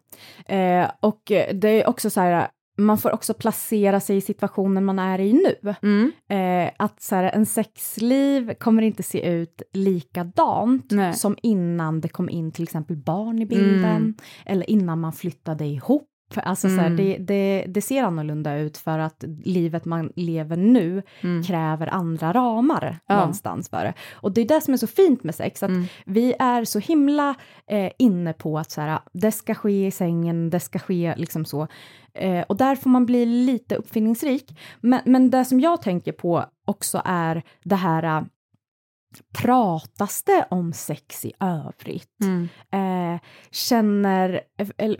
[0.46, 1.22] Eh, och
[1.54, 5.32] det är också så här, man får också placera sig i situationen man är i
[5.32, 5.74] nu.
[5.82, 6.12] Mm.
[6.28, 11.14] Eh, att så här, en sexliv kommer inte se ut likadant Nej.
[11.14, 14.14] som innan det kom in till exempel barn i bilden, Mm.
[14.46, 16.08] eller innan man flyttade ihop.
[16.34, 16.96] Alltså så här, Mm.
[16.96, 21.42] det, det, det ser annorlunda ut för att livet man lever nu Mm.
[21.42, 23.16] kräver andra ramar Ja.
[23.16, 23.94] någonstans för det.
[24.12, 25.84] Och det är det som är så fint med sex, att Mm.
[26.06, 27.34] vi är så himla
[27.66, 31.44] eh, inne på att så här, det ska ske i sängen, det ska ske liksom
[31.44, 31.68] så.
[32.14, 34.58] Eh, och där får man bli lite uppfinningsrik.
[34.80, 38.22] Men, men det som jag tänker på också är det här, eh,
[39.38, 42.20] pratas det om sex i övrigt?
[42.20, 42.48] Mm.
[42.72, 44.40] eh, känner,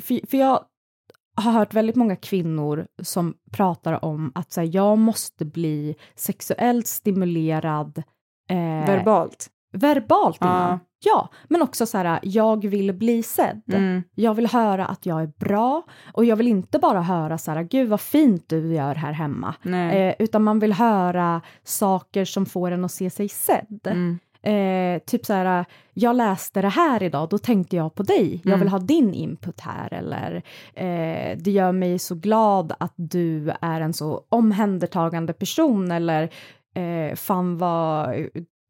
[0.01, 0.65] för, för jag
[1.37, 6.87] har hört väldigt många kvinnor som pratar om att så här, jag måste bli sexuellt
[6.87, 8.03] stimulerad
[8.51, 9.51] eh, Verbalt?
[9.73, 10.79] verbalt Ja.
[11.05, 13.63] Ja, men också så här, jag vill bli sedd.
[13.73, 14.03] Mm.
[14.15, 17.63] Jag vill höra att jag är bra och jag vill inte bara höra så här,
[17.63, 19.55] gud vad fint du gör här hemma.
[19.93, 23.81] Eh, utan man vill höra saker som får en att se sig sedd.
[23.87, 24.19] Mm.
[24.47, 28.41] Eh, typ så här, jag läste det här idag, då tänkte jag på dig.
[28.45, 28.61] Jag Mm.
[28.61, 29.93] vill ha din input här.
[29.95, 30.43] Eller
[30.75, 35.91] eh, det gör mig så glad att du är en så omhändertagande person.
[35.91, 36.23] Eller
[36.75, 38.15] eh, fan vad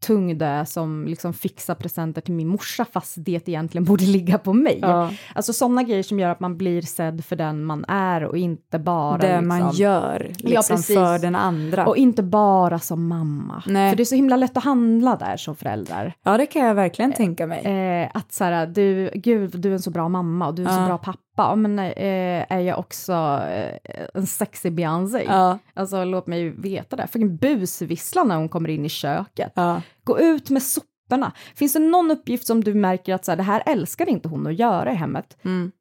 [0.07, 4.39] tung du är som liksom fixar presenter till min morsa fast det egentligen borde ligga
[4.39, 4.79] på mig.
[4.83, 5.11] Ja.
[5.35, 8.79] Alltså sådana grejer som gör att man blir sedd för den man är och inte
[8.79, 10.97] bara det liksom, man gör liksom precis.
[10.97, 11.87] för den andra.
[11.87, 13.63] och inte bara som mamma.
[13.67, 13.91] Nej.
[13.91, 16.13] För det är så himla lätt att handla där som förälder.
[16.23, 17.65] Ja, det kan jag verkligen tänka mig.
[17.65, 20.67] Eh, att så här, du, gud, du är en så bra mamma och du är
[20.69, 20.81] en Ja.
[20.81, 21.19] så bra pappa.
[21.37, 23.13] Ja, men eh, är jag också
[23.51, 25.25] eh, en sexig Beyoncé?
[25.29, 27.07] Ja, Alltså låt mig veta det.
[27.07, 29.53] Fucking busvissla när hon kommer in i köket.
[29.55, 29.83] ja.
[30.05, 31.33] Gå ut med soporna.
[31.55, 34.47] Finns det någon uppgift som du märker att så här, det här älskar inte hon
[34.47, 35.37] att göra i hemmet?
[35.45, 35.73] Mm.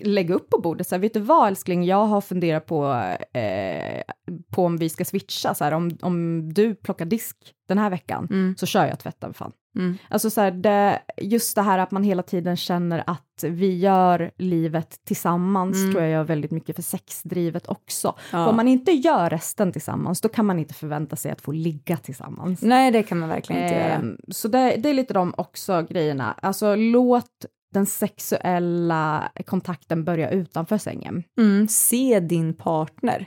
[0.00, 2.92] Lägg upp på bordet, så här, vet du vad älskling, jag har funderat på,
[3.38, 4.02] eh,
[4.50, 7.36] på om vi ska switcha, så här, om, om du plockar disk
[7.68, 8.54] den här veckan, Mm.
[8.58, 9.52] så kör jag tvätten fan.
[9.76, 9.98] Mm.
[10.08, 14.30] Alltså så här, det, just det här att man hela tiden känner att vi gör
[14.38, 15.90] livet tillsammans, Mm.
[15.92, 18.08] tror jag gör väldigt mycket för sexdrivet också.
[18.08, 18.14] Ja.
[18.30, 21.52] För om man inte gör resten tillsammans, då kan man inte förvänta sig att få
[21.52, 22.62] ligga tillsammans.
[22.62, 23.84] Nej, det kan man verkligen inte göra.
[23.94, 26.34] Ehm, så det, det är lite de också grejerna.
[26.42, 27.30] Alltså låt
[27.74, 31.22] den sexuella kontakten börja utanför sängen.
[31.38, 31.68] Mm.
[31.68, 33.26] Se din partner.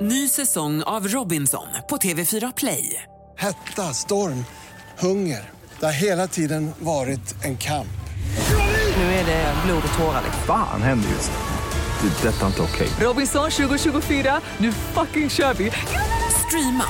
[0.00, 3.02] Ny säsong av Robinson på TV4 Play.
[3.38, 4.44] Hetta, storm,
[4.98, 5.50] hunger.
[5.80, 7.88] Det har hela tiden varit en kamp.
[8.96, 10.22] Nu är det blod och tårar.
[10.24, 10.42] liksom.
[10.46, 12.08] Fan händer just nu.
[12.08, 12.28] Det.
[12.28, 12.88] är Detta är inte okej.
[13.00, 15.72] Robinson 2024, nu fucking kör vi!
[16.46, 16.84] Streama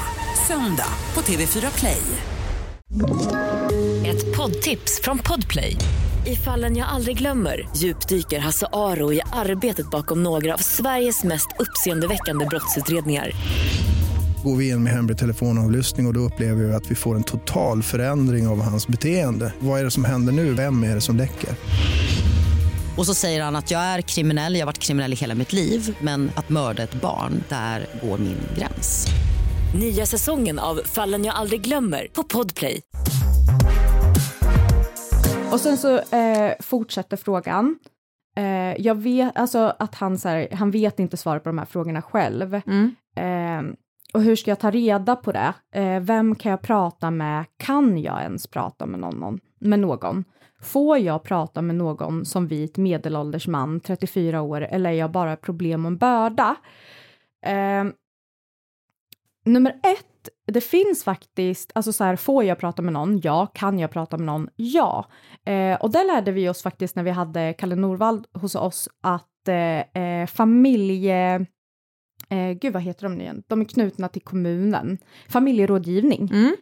[0.48, 2.02] söndag på TV4 Play.
[4.06, 5.76] Ett poddtips från Podplay.
[6.26, 11.48] I fallen jag aldrig glömmer djupdyker Hasse Aro i arbetet bakom några av Sveriges mest
[11.58, 13.30] uppseendeväckande brottsutredningar.
[14.46, 17.22] Går vi in med hemlig telefonavlyssning och, och då upplever vi att vi får en
[17.22, 19.52] total förändring av hans beteende.
[19.58, 20.54] Vad är det som händer nu?
[20.54, 21.50] Vem är det som läcker?
[22.96, 25.52] Och så säger han att jag är kriminell, jag har varit kriminell i hela mitt
[25.52, 29.06] liv men att mörda ett barn, där går min gräns.
[29.80, 32.80] Nya säsongen av Fallen jag aldrig glömmer på Podplay.
[35.52, 37.78] Och sen så eh, fortsätter frågan.
[38.36, 41.66] Eh, jag vet, alltså att han, så här, han vet inte svaret på de här
[41.66, 42.60] frågorna själv.
[42.66, 42.94] Mm.
[43.16, 43.76] Eh,
[44.16, 45.54] och hur ska jag ta reda på det?
[45.72, 47.44] Eh, vem kan jag prata med?
[47.56, 49.40] Kan jag ens prata med någon?
[49.60, 50.24] Med någon?
[50.62, 55.32] Får jag prata med någon som vit medelålders man, 34 år, eller är jag bara
[55.32, 56.56] ett problem och en börda?
[57.46, 57.84] Eh,
[59.44, 63.20] nummer ett, det finns faktiskt, alltså så här, får jag prata med någon?
[63.20, 63.46] Ja.
[63.54, 64.48] Kan jag prata med någon?
[64.56, 65.06] Ja.
[65.44, 69.48] Eh, och det lärde vi oss faktiskt när vi hade Kalle Norvald hos oss, att
[69.48, 71.46] eh, eh familje...
[72.28, 73.42] Eh, gud, vad heter de nu igen?
[73.46, 74.98] De är knutna till kommunen.
[75.28, 76.28] Familjerådgivning.
[76.32, 76.56] Mm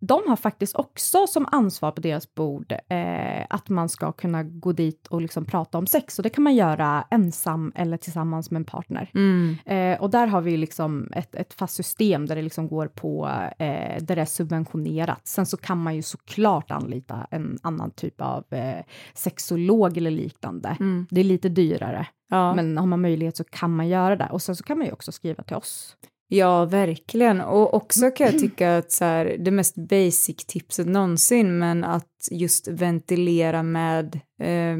[0.00, 4.72] de har faktiskt också som ansvar på deras bord eh, att man ska kunna gå
[4.72, 8.60] dit och liksom prata om sex och det kan man göra ensam eller tillsammans med
[8.60, 9.10] en partner.
[9.14, 9.56] Mm.
[9.66, 13.26] Eh, och där har vi liksom ett, ett fast system där det liksom går på,
[13.58, 15.26] eh, där det är subventionerat.
[15.26, 20.76] Sen så kan man ju såklart anlita en annan typ av eh, sexolog eller liknande.
[20.80, 21.06] Mm.
[21.10, 22.54] Det är lite dyrare, Ja.
[22.54, 24.28] men har man möjlighet så kan man göra det.
[24.30, 25.96] Och sen så kan man ju också skriva till oss.
[26.30, 27.40] Ja, verkligen.
[27.40, 32.28] Och också kan jag tycka att så här, det mest basic tipset någonsin, men att
[32.30, 34.78] just ventilera med, eh,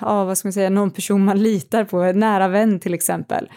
[0.00, 3.50] ja, vad ska man säga, någon person man litar på, en nära vän till exempel.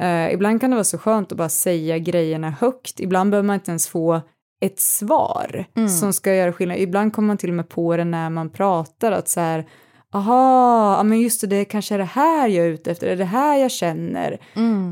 [0.00, 3.00] Eh, ibland kan det vara så skönt att bara säga grejerna högt.
[3.00, 4.20] Ibland behöver man inte ens få
[4.64, 6.78] ett svar som ska göra skillnad.
[6.78, 9.66] Ibland kommer man till och med på det när man pratar, att så här,
[10.12, 13.12] aha, ja men just det, det kanske är det här jag är ute efter, det
[13.12, 14.32] är det här jag känner.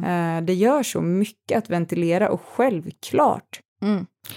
[0.05, 3.61] Eh, det gör så mycket att ventilera och självklart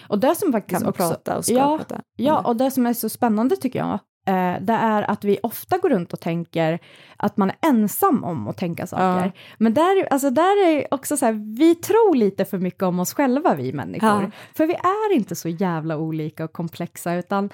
[0.07, 1.09] Och det som faktiskt kan man också...
[1.09, 2.01] prata och ska ja, prata.
[2.15, 5.77] Ja, och det som är så spännande tycker jag, eh, det är att vi ofta
[5.77, 6.79] går runt och tänker
[7.17, 9.25] att man är ensam om att tänka saker.
[9.25, 9.31] Ja.
[9.57, 13.13] Men där, alltså där är också så här, vi tror lite för mycket om oss
[13.13, 14.21] själva, vi människor.
[14.21, 14.31] Ja.
[14.53, 17.49] För vi är inte så jävla olika och komplexa, utan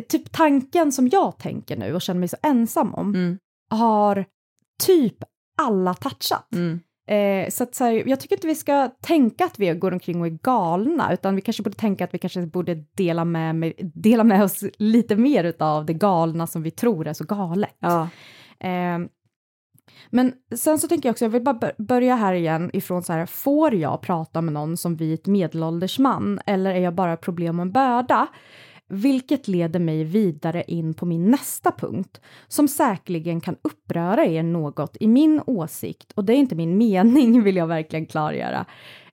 [0.00, 3.38] typ tanken som jag tänker nu och känner mig så ensam om, Mm.
[3.70, 4.24] har
[4.86, 5.16] typ
[5.62, 6.48] alla touchat.
[6.54, 6.80] Mm.
[7.08, 10.20] Eh, så att så här, jag tycker inte vi ska tänka att vi går omkring
[10.20, 13.72] och är galna, utan vi kanske borde tänka att vi kanske borde dela med, med,
[13.94, 17.76] dela med oss lite mer av det galna som vi tror är så galet.
[17.80, 18.08] Ja.
[18.60, 18.98] Eh,
[20.10, 23.12] men sen så tänker jag också, jag vill bara bör- börja här igen ifrån så
[23.12, 27.58] här, får jag prata med någon som vit medelålders man, eller är jag bara problem
[27.58, 28.26] och en börda?
[28.90, 34.96] Vilket leder mig vidare in på min nästa punkt, som säkerligen kan uppröra er något
[35.00, 38.66] i min åsikt, och det är inte min mening vill jag verkligen klargöra.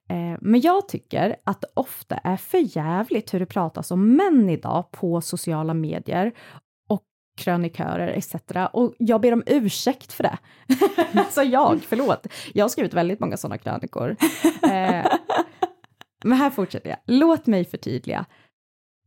[0.09, 4.49] Eh, Men jag tycker att det ofta är för jävligt hur det pratas om män
[4.49, 6.31] idag på sociala medier
[6.89, 7.03] och
[7.41, 8.35] krönikörer etc.
[8.73, 10.37] Och jag ber om ursäkt för det.
[11.19, 12.27] alltså jag, förlåt.
[12.53, 14.15] Jag har skrivit väldigt många sådana krönikor.
[14.63, 15.05] Eh,
[16.23, 16.97] Men här fortsätter jag.
[17.05, 18.25] Låt mig förtydliga.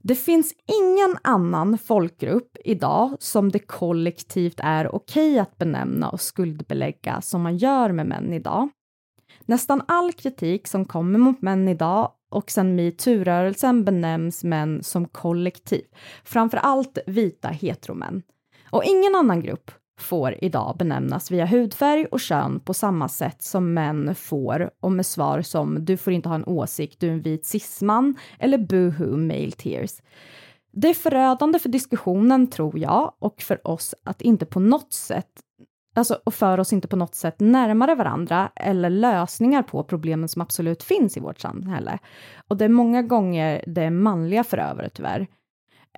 [0.02, 7.20] Det finns ingen annan folkgrupp idag som det kollektivt är okej att benämna och skuldbelägga
[7.20, 8.68] som man gör med män idag.
[9.46, 15.84] Nästan all kritik som kommer mot män idag och sedan metoo-rörelsen benämns män som kollektiv,
[16.24, 18.22] framför allt vita heteromän.
[18.70, 19.70] Och ingen annan grupp
[20.02, 25.06] får idag benämnas via hudfärg och kön på samma sätt som män får och med
[25.06, 29.16] svar som du får inte ha en åsikt, du är en vit cisman eller boohoo
[29.16, 29.90] male tears.
[30.72, 35.28] Det är förödande för diskussionen tror jag och för oss att inte på något sätt
[35.94, 40.42] Alltså, och för oss inte på något sätt närmare varandra eller lösningar på problemen som
[40.42, 41.98] absolut finns i vårt samhälle.
[42.48, 45.20] Och det är många gånger det manliga förövare tyvärr.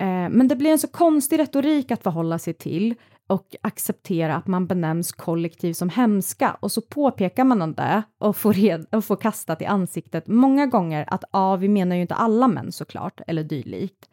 [0.01, 2.95] Eh, men det blir en så konstig retorik att förhålla sig till
[3.27, 8.53] och acceptera att man benämns kollektiv som hemska och så påpekar man det och får,
[8.53, 12.49] red- och får kastat i ansiktet många gånger att ja, vi menar ju inte alla
[12.49, 14.09] män såklart, eller dylikt.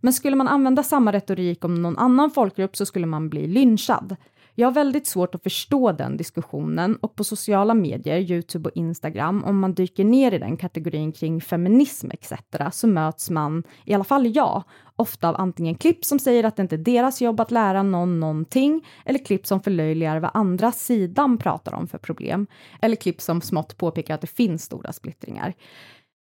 [0.00, 4.16] Men skulle man använda samma retorik om någon annan folkgrupp så skulle man bli lynchad.
[4.60, 9.44] Jag har väldigt svårt att förstå den diskussionen och på sociala medier, Youtube och Instagram,
[9.44, 12.32] om man dyker ner i den kategorin kring feminism etc.
[12.72, 14.62] så möts man, i alla fall jag,
[14.96, 18.20] ofta av antingen klipp som säger att det inte är deras jobb att lära någon
[18.20, 22.46] någonting eller klipp som förlöjligar vad andra sidan pratar om för problem
[22.82, 25.54] eller klipp som smått påpekar att det finns stora splittringar.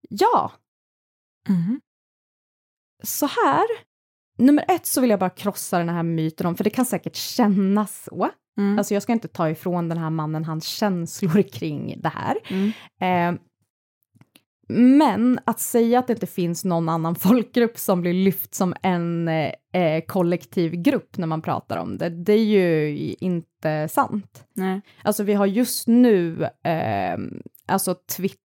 [0.08, 0.52] Ja,
[1.48, 1.80] Mhm.
[3.02, 3.93] så här.
[4.38, 7.16] Nummer ett så vill jag bara krossa den här myten om, för det kan säkert
[7.16, 8.30] kännas så.
[8.58, 8.78] Mm.
[8.78, 12.36] Alltså jag ska inte ta ifrån den här mannen hans känslor kring det här.
[12.48, 12.72] Mm.
[13.00, 13.40] Eh,
[14.68, 19.28] men att säga att det inte finns någon annan folkgrupp som blir lyft som en
[19.28, 24.44] eh, kollektiv grupp när man pratar om det, det är ju inte sant.
[24.54, 24.80] Nej.
[25.02, 27.18] Alltså vi har just nu, eh,
[27.66, 28.43] alltså Twitter,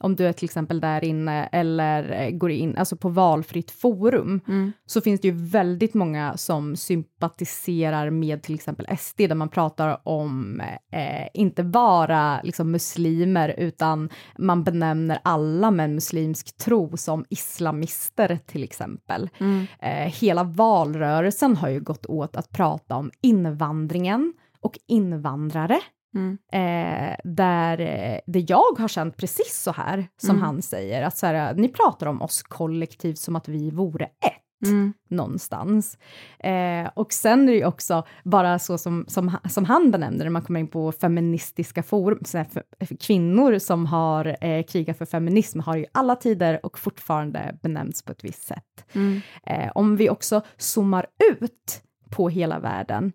[0.00, 4.40] om du är till exempel där inne eller eh, går in, alltså på valfritt forum,
[4.48, 4.72] Mm.
[4.86, 10.00] så finns det ju väldigt många som sympatiserar med till exempel SD, där man pratar
[10.08, 10.60] om
[10.92, 14.08] eh, inte bara liksom muslimer, utan
[14.38, 19.30] man benämner alla med muslimsk tro som islamister till exempel.
[19.38, 19.66] Mm.
[19.80, 25.78] Eh, hela valrörelsen har ju gått åt att prata om invandringen och invandrare.
[26.18, 26.38] Mm.
[26.52, 30.42] Eh, där, eh, där jag har känt precis så här som Mm.
[30.42, 34.42] han säger, att så här, ni pratar om oss kollektivt som att vi vore ett.
[34.66, 34.92] Mm.
[35.08, 35.98] någonstans.
[36.38, 40.30] Eh, och sen är det ju också bara så som, som, som han benämner det,
[40.30, 45.76] man kommer in på feministiska forum, för, kvinnor som har eh, krigat för feminism har
[45.76, 48.86] ju alla tider och fortfarande benämnts på ett visst sätt.
[48.92, 49.20] Mm.
[49.46, 53.12] Eh, om vi också zoomar ut på hela världen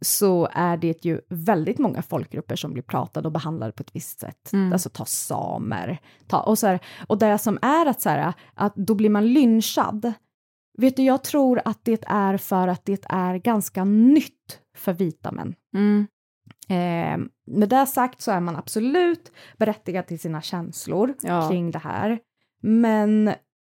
[0.00, 4.20] så är det ju väldigt många folkgrupper som blir pratade och behandlade på ett visst
[4.20, 4.52] sätt.
[4.52, 4.72] Mm.
[4.72, 8.74] Alltså ta samer, ta, och, så här, och det som är att, så här, att
[8.74, 10.12] då blir man lynchad.
[10.78, 15.32] Vet du, jag tror att det är för att det är ganska nytt för vita
[15.32, 15.54] män.
[15.74, 16.06] Mm.
[16.68, 21.48] Eh, med det sagt så är man absolut berättigad till sina känslor Ja.
[21.48, 22.18] kring det här.
[22.62, 23.32] Men,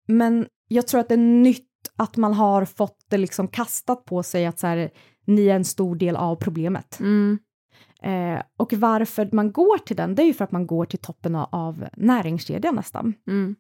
[0.08, 4.24] men jag tror att det är nytt att man har fått det liksom kastat på
[4.24, 4.92] sig att så här,
[5.30, 7.00] ni är en stor del av problemet.
[7.00, 7.40] Mm.
[8.02, 11.00] Eh, och varför man går till den, det är ju för att man går till
[11.00, 13.14] toppen av, näringskedjan nästan.
[13.28, 13.56] Mm.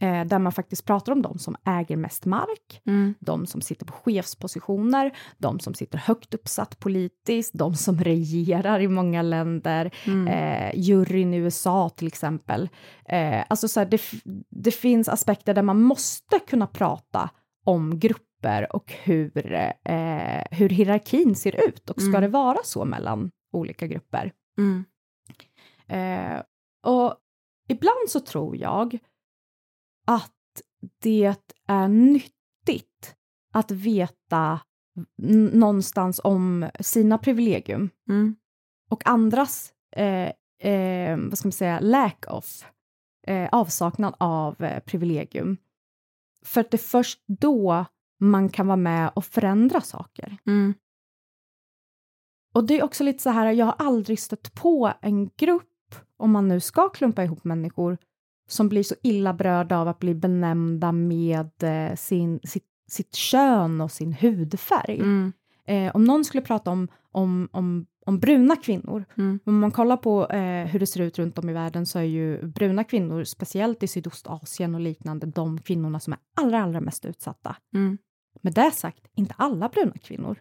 [0.00, 3.14] Eh, där man faktiskt pratar om de som äger mest mark, Mm.
[3.20, 8.88] de som sitter på chefspositioner, de som sitter högt uppsatt politiskt, de som regerar i
[8.88, 10.28] många länder, Mm.
[10.28, 12.68] eh, juryn i USA till exempel.
[13.08, 14.00] Eh, alltså så här, det,
[14.50, 17.30] det finns aspekter där man måste kunna prata
[17.64, 18.24] om grupper
[18.76, 19.52] och hur,
[19.84, 22.20] eh, hur hierarkin ser ut och ska Mm.
[22.22, 24.32] det vara så mellan olika grupper?
[24.58, 24.84] Mm.
[25.88, 26.42] Eh,
[26.86, 27.16] och
[27.68, 28.98] ibland så tror jag
[30.06, 30.30] att
[31.02, 33.16] det är nyttigt
[33.52, 34.60] att veta
[35.52, 38.36] någonstans om sina privilegium Mm.
[38.90, 40.32] och andras, eh,
[40.72, 42.64] eh, vad ska man säga, lack of,
[43.26, 45.56] eh, avsaknad av eh, privilegium.
[46.44, 47.84] För att det är först då
[48.24, 50.36] man kan vara med och förändra saker.
[50.46, 50.74] Mm.
[52.54, 56.30] Och det är också lite så här, jag har aldrig stött på en grupp, om
[56.32, 57.98] man nu ska klumpa ihop människor,
[58.48, 63.80] som blir så illa berörda av att bli benämnda med eh, sin, sitt, sitt kön
[63.80, 65.00] och sin hudfärg.
[65.00, 65.32] Mm.
[65.66, 69.40] Eh, om någon skulle prata om, om, om, om bruna kvinnor, Mm.
[69.46, 72.02] om man kollar på eh, hur det ser ut runt om i världen så är
[72.02, 77.04] ju bruna kvinnor, speciellt i Sydostasien och liknande, de kvinnorna som är allra, allra mest
[77.04, 77.56] utsatta.
[77.74, 77.98] Mm.
[78.42, 80.38] Med det sagt, inte alla bruna kvinnor.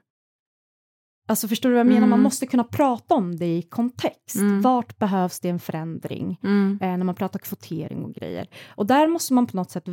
[1.27, 1.97] Alltså förstår du vad jag menar?
[1.97, 2.09] Mm.
[2.09, 4.35] Man måste kunna prata om det i kontext.
[4.35, 4.61] Mm.
[4.61, 6.39] Vart behövs det en förändring?
[6.43, 6.79] Mm.
[6.81, 8.47] Eh, när man pratar kvotering och grejer.
[8.75, 9.85] Och där måste man på något sätt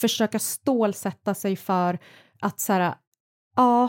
[0.00, 1.98] försöka stålsätta sig för
[2.40, 2.94] att så här,
[3.56, 3.88] ja,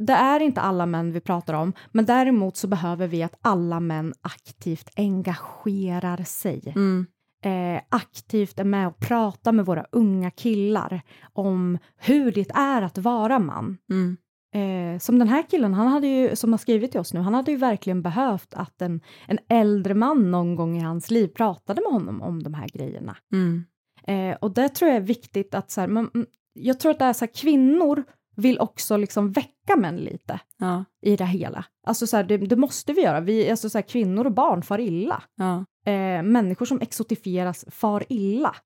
[0.00, 3.80] det är inte alla män vi pratar om, men däremot så behöver vi att alla
[3.80, 7.06] män aktivt engagerar sig Mm.
[7.44, 11.02] Eh, aktivt är med och pratar med våra unga killar
[11.32, 13.78] om hur det är att vara man.
[13.90, 14.16] Mm.
[14.54, 17.34] Eh, som den här killen, han hade ju, som har skrivit till oss nu, han
[17.34, 21.82] hade ju verkligen behövt att en, en äldre man någon gång i hans liv pratade
[21.82, 23.16] med honom om de här grejerna.
[23.32, 23.64] Mm.
[24.06, 26.98] Eh, och det tror jag är viktigt att så här, man, mm, jag tror att
[26.98, 28.04] det är så här, kvinnor
[28.36, 30.84] vill också liksom väcka män lite Ja.
[31.02, 31.64] i det hela.
[31.86, 34.62] Alltså så här, det, det måste vi göra, vi, alltså så här, kvinnor och barn
[34.62, 35.64] far illa Ja.
[35.84, 38.56] Eh, människor som exotifieras far illa.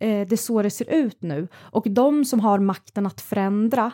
[0.00, 1.48] Eh, det är så det ser ut nu.
[1.54, 3.92] Och de som har makten att förändra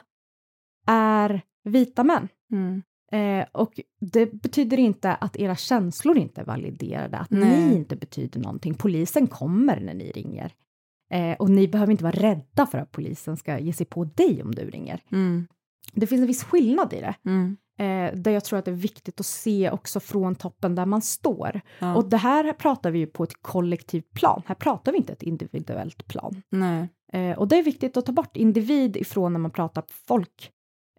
[0.87, 2.29] är vita män.
[2.53, 2.83] Mm.
[3.13, 7.67] Eh, och det betyder inte att era känslor inte är validerade, att Nej.
[7.67, 8.75] ni inte betyder någonting.
[8.75, 10.53] Polisen kommer när ni ringer.
[11.11, 14.43] Eh, och ni behöver inte vara rädda för att polisen ska ge sig på dig
[14.43, 15.03] om du ringer.
[15.13, 15.47] Mm.
[15.93, 17.57] Det finns en viss skillnad i det, Mm.
[17.83, 21.03] Eh, där jag tror att det är viktigt att se också från toppen där man
[21.03, 21.61] står.
[21.79, 21.95] Ja.
[21.95, 24.43] Och det här pratar vi ju på ett kollektivt plan.
[24.47, 26.43] Här pratar vi inte ett individuellt plan.
[27.13, 30.51] Eh, och det är viktigt att ta bort individ ifrån när man pratar folk.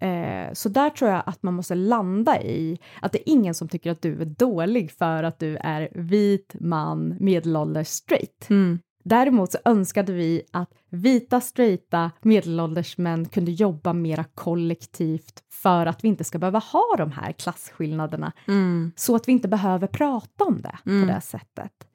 [0.02, 3.68] Eh, så där tror jag att man måste landa i att det är ingen som
[3.68, 8.50] tycker att du är dålig för att du är vit man, medelålders, straight.
[8.50, 8.80] Mm.
[9.04, 16.04] Däremot så önskade vi att vita, straighta, medelålders män kunde jobba mera kollektivt för att
[16.04, 18.92] vi inte ska behöva ha de här klasskillnaderna Mm.
[18.96, 21.08] så att vi inte behöver prata om det Mm.
[21.08, 21.88] på det sättet.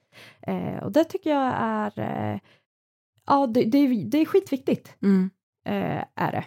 [0.42, 2.40] Eh, och det tycker jag är, eh,
[3.26, 5.30] ja det, det, är- det är skitviktigt, Mm.
[5.64, 6.44] eh, är det.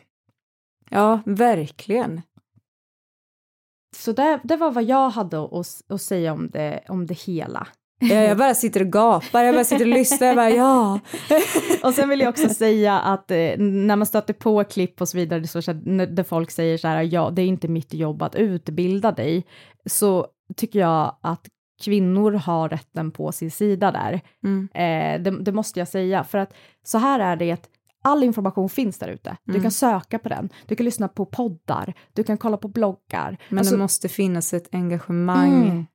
[0.90, 2.22] Ja, verkligen.
[3.96, 7.68] Så det, det var vad jag hade att, att säga om det, om det hela.
[8.02, 11.00] Jag, bara sitter och gapar, jag bara sitter och lyssnar, jag bara ja.
[11.84, 15.18] Och sen vill jag också säga att eh, när man stöter på klipp och så
[15.18, 19.12] vidare, så, där folk säger så här, ja, det är inte mitt jobb att utbilda
[19.12, 19.46] dig,
[19.86, 21.42] så tycker jag att
[21.84, 24.22] kvinnor har rätten på sin sida där.
[24.44, 24.70] Mm.
[24.74, 27.68] Eh, det, det måste jag säga, för att så här är det att
[28.04, 29.38] all information finns där ute.
[29.44, 29.62] Du Mm.
[29.62, 33.38] kan söka på den, du kan lyssna på poddar, du kan kolla på bloggar.
[33.50, 35.86] Men Alltså, det måste finnas ett engagemang Mm.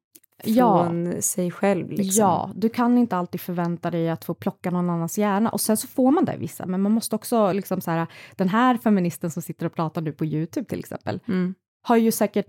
[0.45, 0.85] Ja.
[0.85, 1.91] från sig själv.
[1.91, 2.21] Liksom.
[2.25, 5.77] Ja, du kan inte alltid förvänta dig att få plocka någon annans hjärna och sen
[5.77, 8.07] så får man det vissa, men man måste också liksom så här,
[8.37, 11.55] den här feministen som sitter och pratar nu på YouTube till exempel, Mm.
[11.83, 12.47] har ju säkert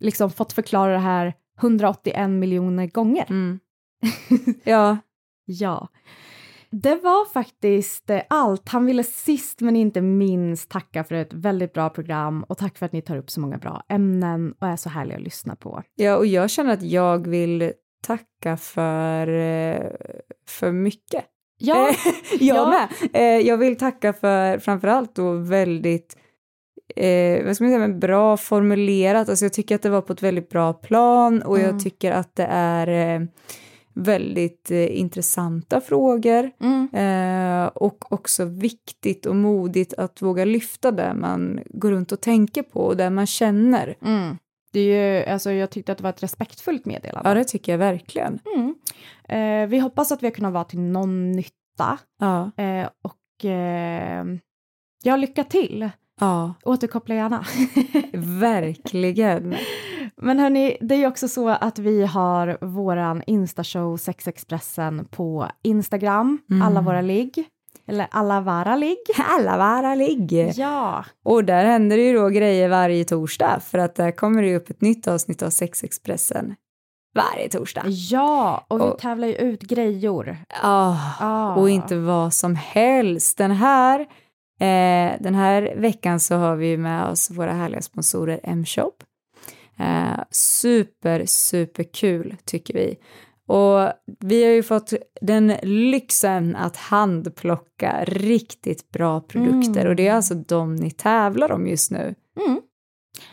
[0.00, 3.26] liksom fått förklara det här 181 miljoner gånger.
[3.28, 3.58] Mm.
[4.64, 4.96] Ja,
[5.44, 5.88] Ja.
[6.70, 8.68] Det var faktiskt eh, allt.
[8.68, 12.86] Han ville sist men inte minst tacka för ett väldigt bra program och tack för
[12.86, 15.82] att ni tar upp så många bra ämnen och är så härliga att lyssna på.
[15.94, 19.90] ja, och jag känner att jag vill tacka för, eh,
[20.48, 21.24] för mycket.
[21.58, 21.90] Ja,
[22.40, 22.70] jag Ja.
[22.70, 22.88] med.
[23.12, 26.16] Eh, jag vill tacka för framförallt då väldigt
[26.96, 29.28] eh, vad ska man säga, men bra formulerat.
[29.28, 31.70] Alltså jag tycker att det var på ett väldigt bra plan och Mm.
[31.70, 33.26] jag tycker att det är eh,
[33.96, 36.88] väldigt eh, intressanta frågor mm.
[36.92, 42.62] eh, och också viktigt och modigt att våga lyfta det man går runt och tänker
[42.62, 43.94] på och det man känner.
[44.02, 44.36] Mm.
[44.72, 47.28] Det är ju, alltså jag tyckte att det var ett respektfullt meddelande.
[47.28, 48.38] Ja, det tycker jag verkligen.
[48.56, 48.74] Mm.
[49.28, 54.24] Eh, vi hoppas att vi har kunnat vara till någon nytta Ja, eh, och eh,
[55.02, 55.90] ja, lycka till.
[56.20, 57.44] ja Återkoppla gärna.
[58.40, 59.54] verkligen.
[60.22, 66.62] Men hörni, det är också så att vi har våran instashow Sexexpressen på Instagram, Mm.
[66.62, 67.44] alla våra ligg,
[67.88, 68.98] eller alla vara ligg.
[69.38, 70.52] Alla vara ligg.
[70.56, 74.48] Ja, Och där händer det ju då grejer varje torsdag för att där kommer det
[74.48, 76.54] ju upp ett nytt avsnitt av Sexexpressen
[77.14, 77.82] varje torsdag.
[77.86, 80.36] ja, och vi Och- tävlar ju ut grejor.
[80.62, 81.54] Ah, Ah.
[81.54, 83.38] Och inte vad som helst.
[83.38, 84.00] Den här,
[84.60, 88.92] eh, den här veckan så har vi ju med oss våra härliga sponsorer M-shop.
[89.78, 92.96] Eh, super, super kul tycker vi.
[93.48, 99.88] Och vi har ju fått den lyxen att handplocka riktigt bra produkter Mm.
[99.88, 102.14] och det är alltså de ni tävlar om just nu.
[102.46, 102.60] Mm.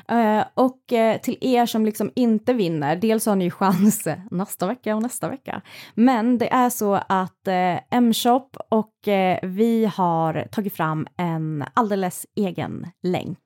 [0.07, 4.67] Eh, och eh, till er som liksom inte vinner, dels har ni ju chans nästa
[4.67, 5.61] vecka och nästa vecka.
[5.95, 8.93] Men det är så att eh, M-shop och
[9.43, 13.39] vi har tagit fram en alldeles egen länk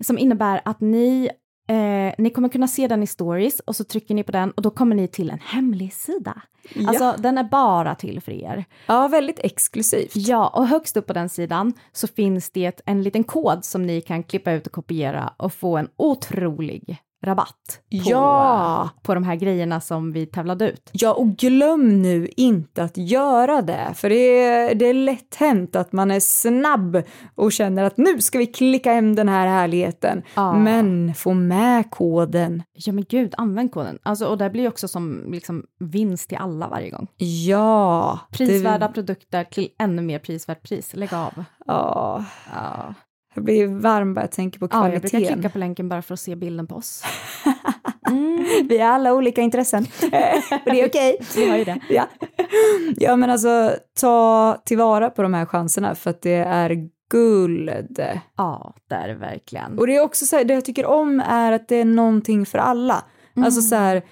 [0.00, 1.30] som innebär att ni
[1.66, 4.62] Eh, ni kommer kunna se den i stories och så trycker ni på den och
[4.62, 6.42] då kommer ni till en hemlig sida.
[6.86, 8.64] Alltså den är bara till för er.
[8.86, 10.12] Ja, väldigt exklusivt.
[10.14, 14.00] Ja, och högst upp på den sidan så finns det en liten kod som ni
[14.00, 18.90] kan klippa ut och kopiera och få en otrolig rabatt på, Ja!
[19.02, 20.90] på de här grejerna som vi tävlade ut.
[20.92, 25.76] Ja, och glöm nu inte att göra det, för det är, det är lätt hänt
[25.76, 27.02] att man är snabb
[27.34, 30.22] och känner att nu ska vi klicka hem den här härligheten.
[30.34, 30.52] Ja.
[30.52, 32.62] Men få med koden.
[32.72, 33.98] Ja men gud, använd koden.
[34.02, 37.06] Alltså, och det blir också som liksom, vinst till alla varje gång.
[37.16, 38.18] Ja.
[38.32, 40.94] Prisvärda Det, produkter till ännu mer prisvärt pris.
[40.94, 41.44] Lägg av.
[41.66, 42.24] ja.
[42.52, 42.94] Ja,
[43.34, 45.34] Jag blir varm bara jag tänker på ja jag brukar kvaliteten.
[45.34, 47.02] klicka på länken bara för att se bilden på oss.
[48.08, 49.82] Mm, Vi har alla olika intressen.
[50.64, 51.18] och det är okej.
[51.36, 51.78] ju det.
[51.88, 52.08] Ja.
[52.96, 57.70] ja, men alltså ta tillvara på de här chanserna för att det är guld.
[58.36, 59.78] Ja, det är det verkligen.
[59.78, 62.46] Och det är också så här, det jag tycker om är att det är någonting
[62.46, 63.04] för alla.
[63.36, 64.02] Alltså så här,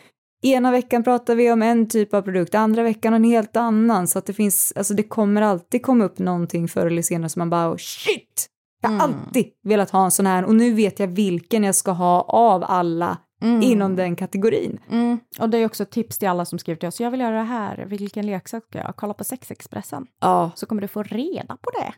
[0.42, 4.08] ena veckan pratar vi om en typ av produkt, andra veckan en helt annan.
[4.08, 7.40] Så att det finns, alltså det kommer alltid komma upp någonting förr eller senare som
[7.40, 8.48] man bara, oh, shit!
[8.82, 11.90] Jag har alltid velat ha en sån här och nu vet jag vilken jag ska
[11.90, 13.16] ha av alla
[13.62, 14.78] inom den kategorin.
[14.90, 15.20] Mm.
[15.38, 17.00] Och det är också ett tips till alla som skriver till oss.
[17.00, 17.84] Jag vill göra det här.
[17.88, 18.96] Vilken leksak ska jag?
[18.96, 20.06] Kolla på Sexexpressen.
[20.20, 21.92] Ja, Så kommer du få reda på det.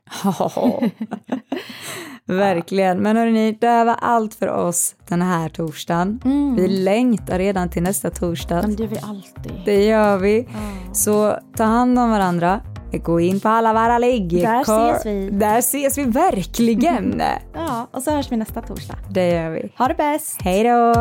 [2.33, 2.99] verkligen.
[2.99, 6.21] Men hörni, det var allt för oss den här torsdagen.
[6.57, 8.63] Vi längtar redan till nästa torsdag.
[8.63, 9.53] Men det gör vi alltid.
[9.65, 10.49] Det gör vi.
[10.93, 12.61] Så ta hand om varandra.
[12.99, 14.43] Gå in på alla våra ligg.
[14.43, 15.31] Där Kor- ses vi.
[15.31, 17.23] Där ses vi verkligen.
[17.55, 18.95] Ja, och så hörs vi nästa torsdag.
[19.11, 19.73] det gör vi.
[19.79, 20.43] Ha det bäst!
[20.43, 20.95] Hej då!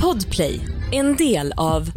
[0.00, 0.60] Podplay,
[0.92, 1.90] en del av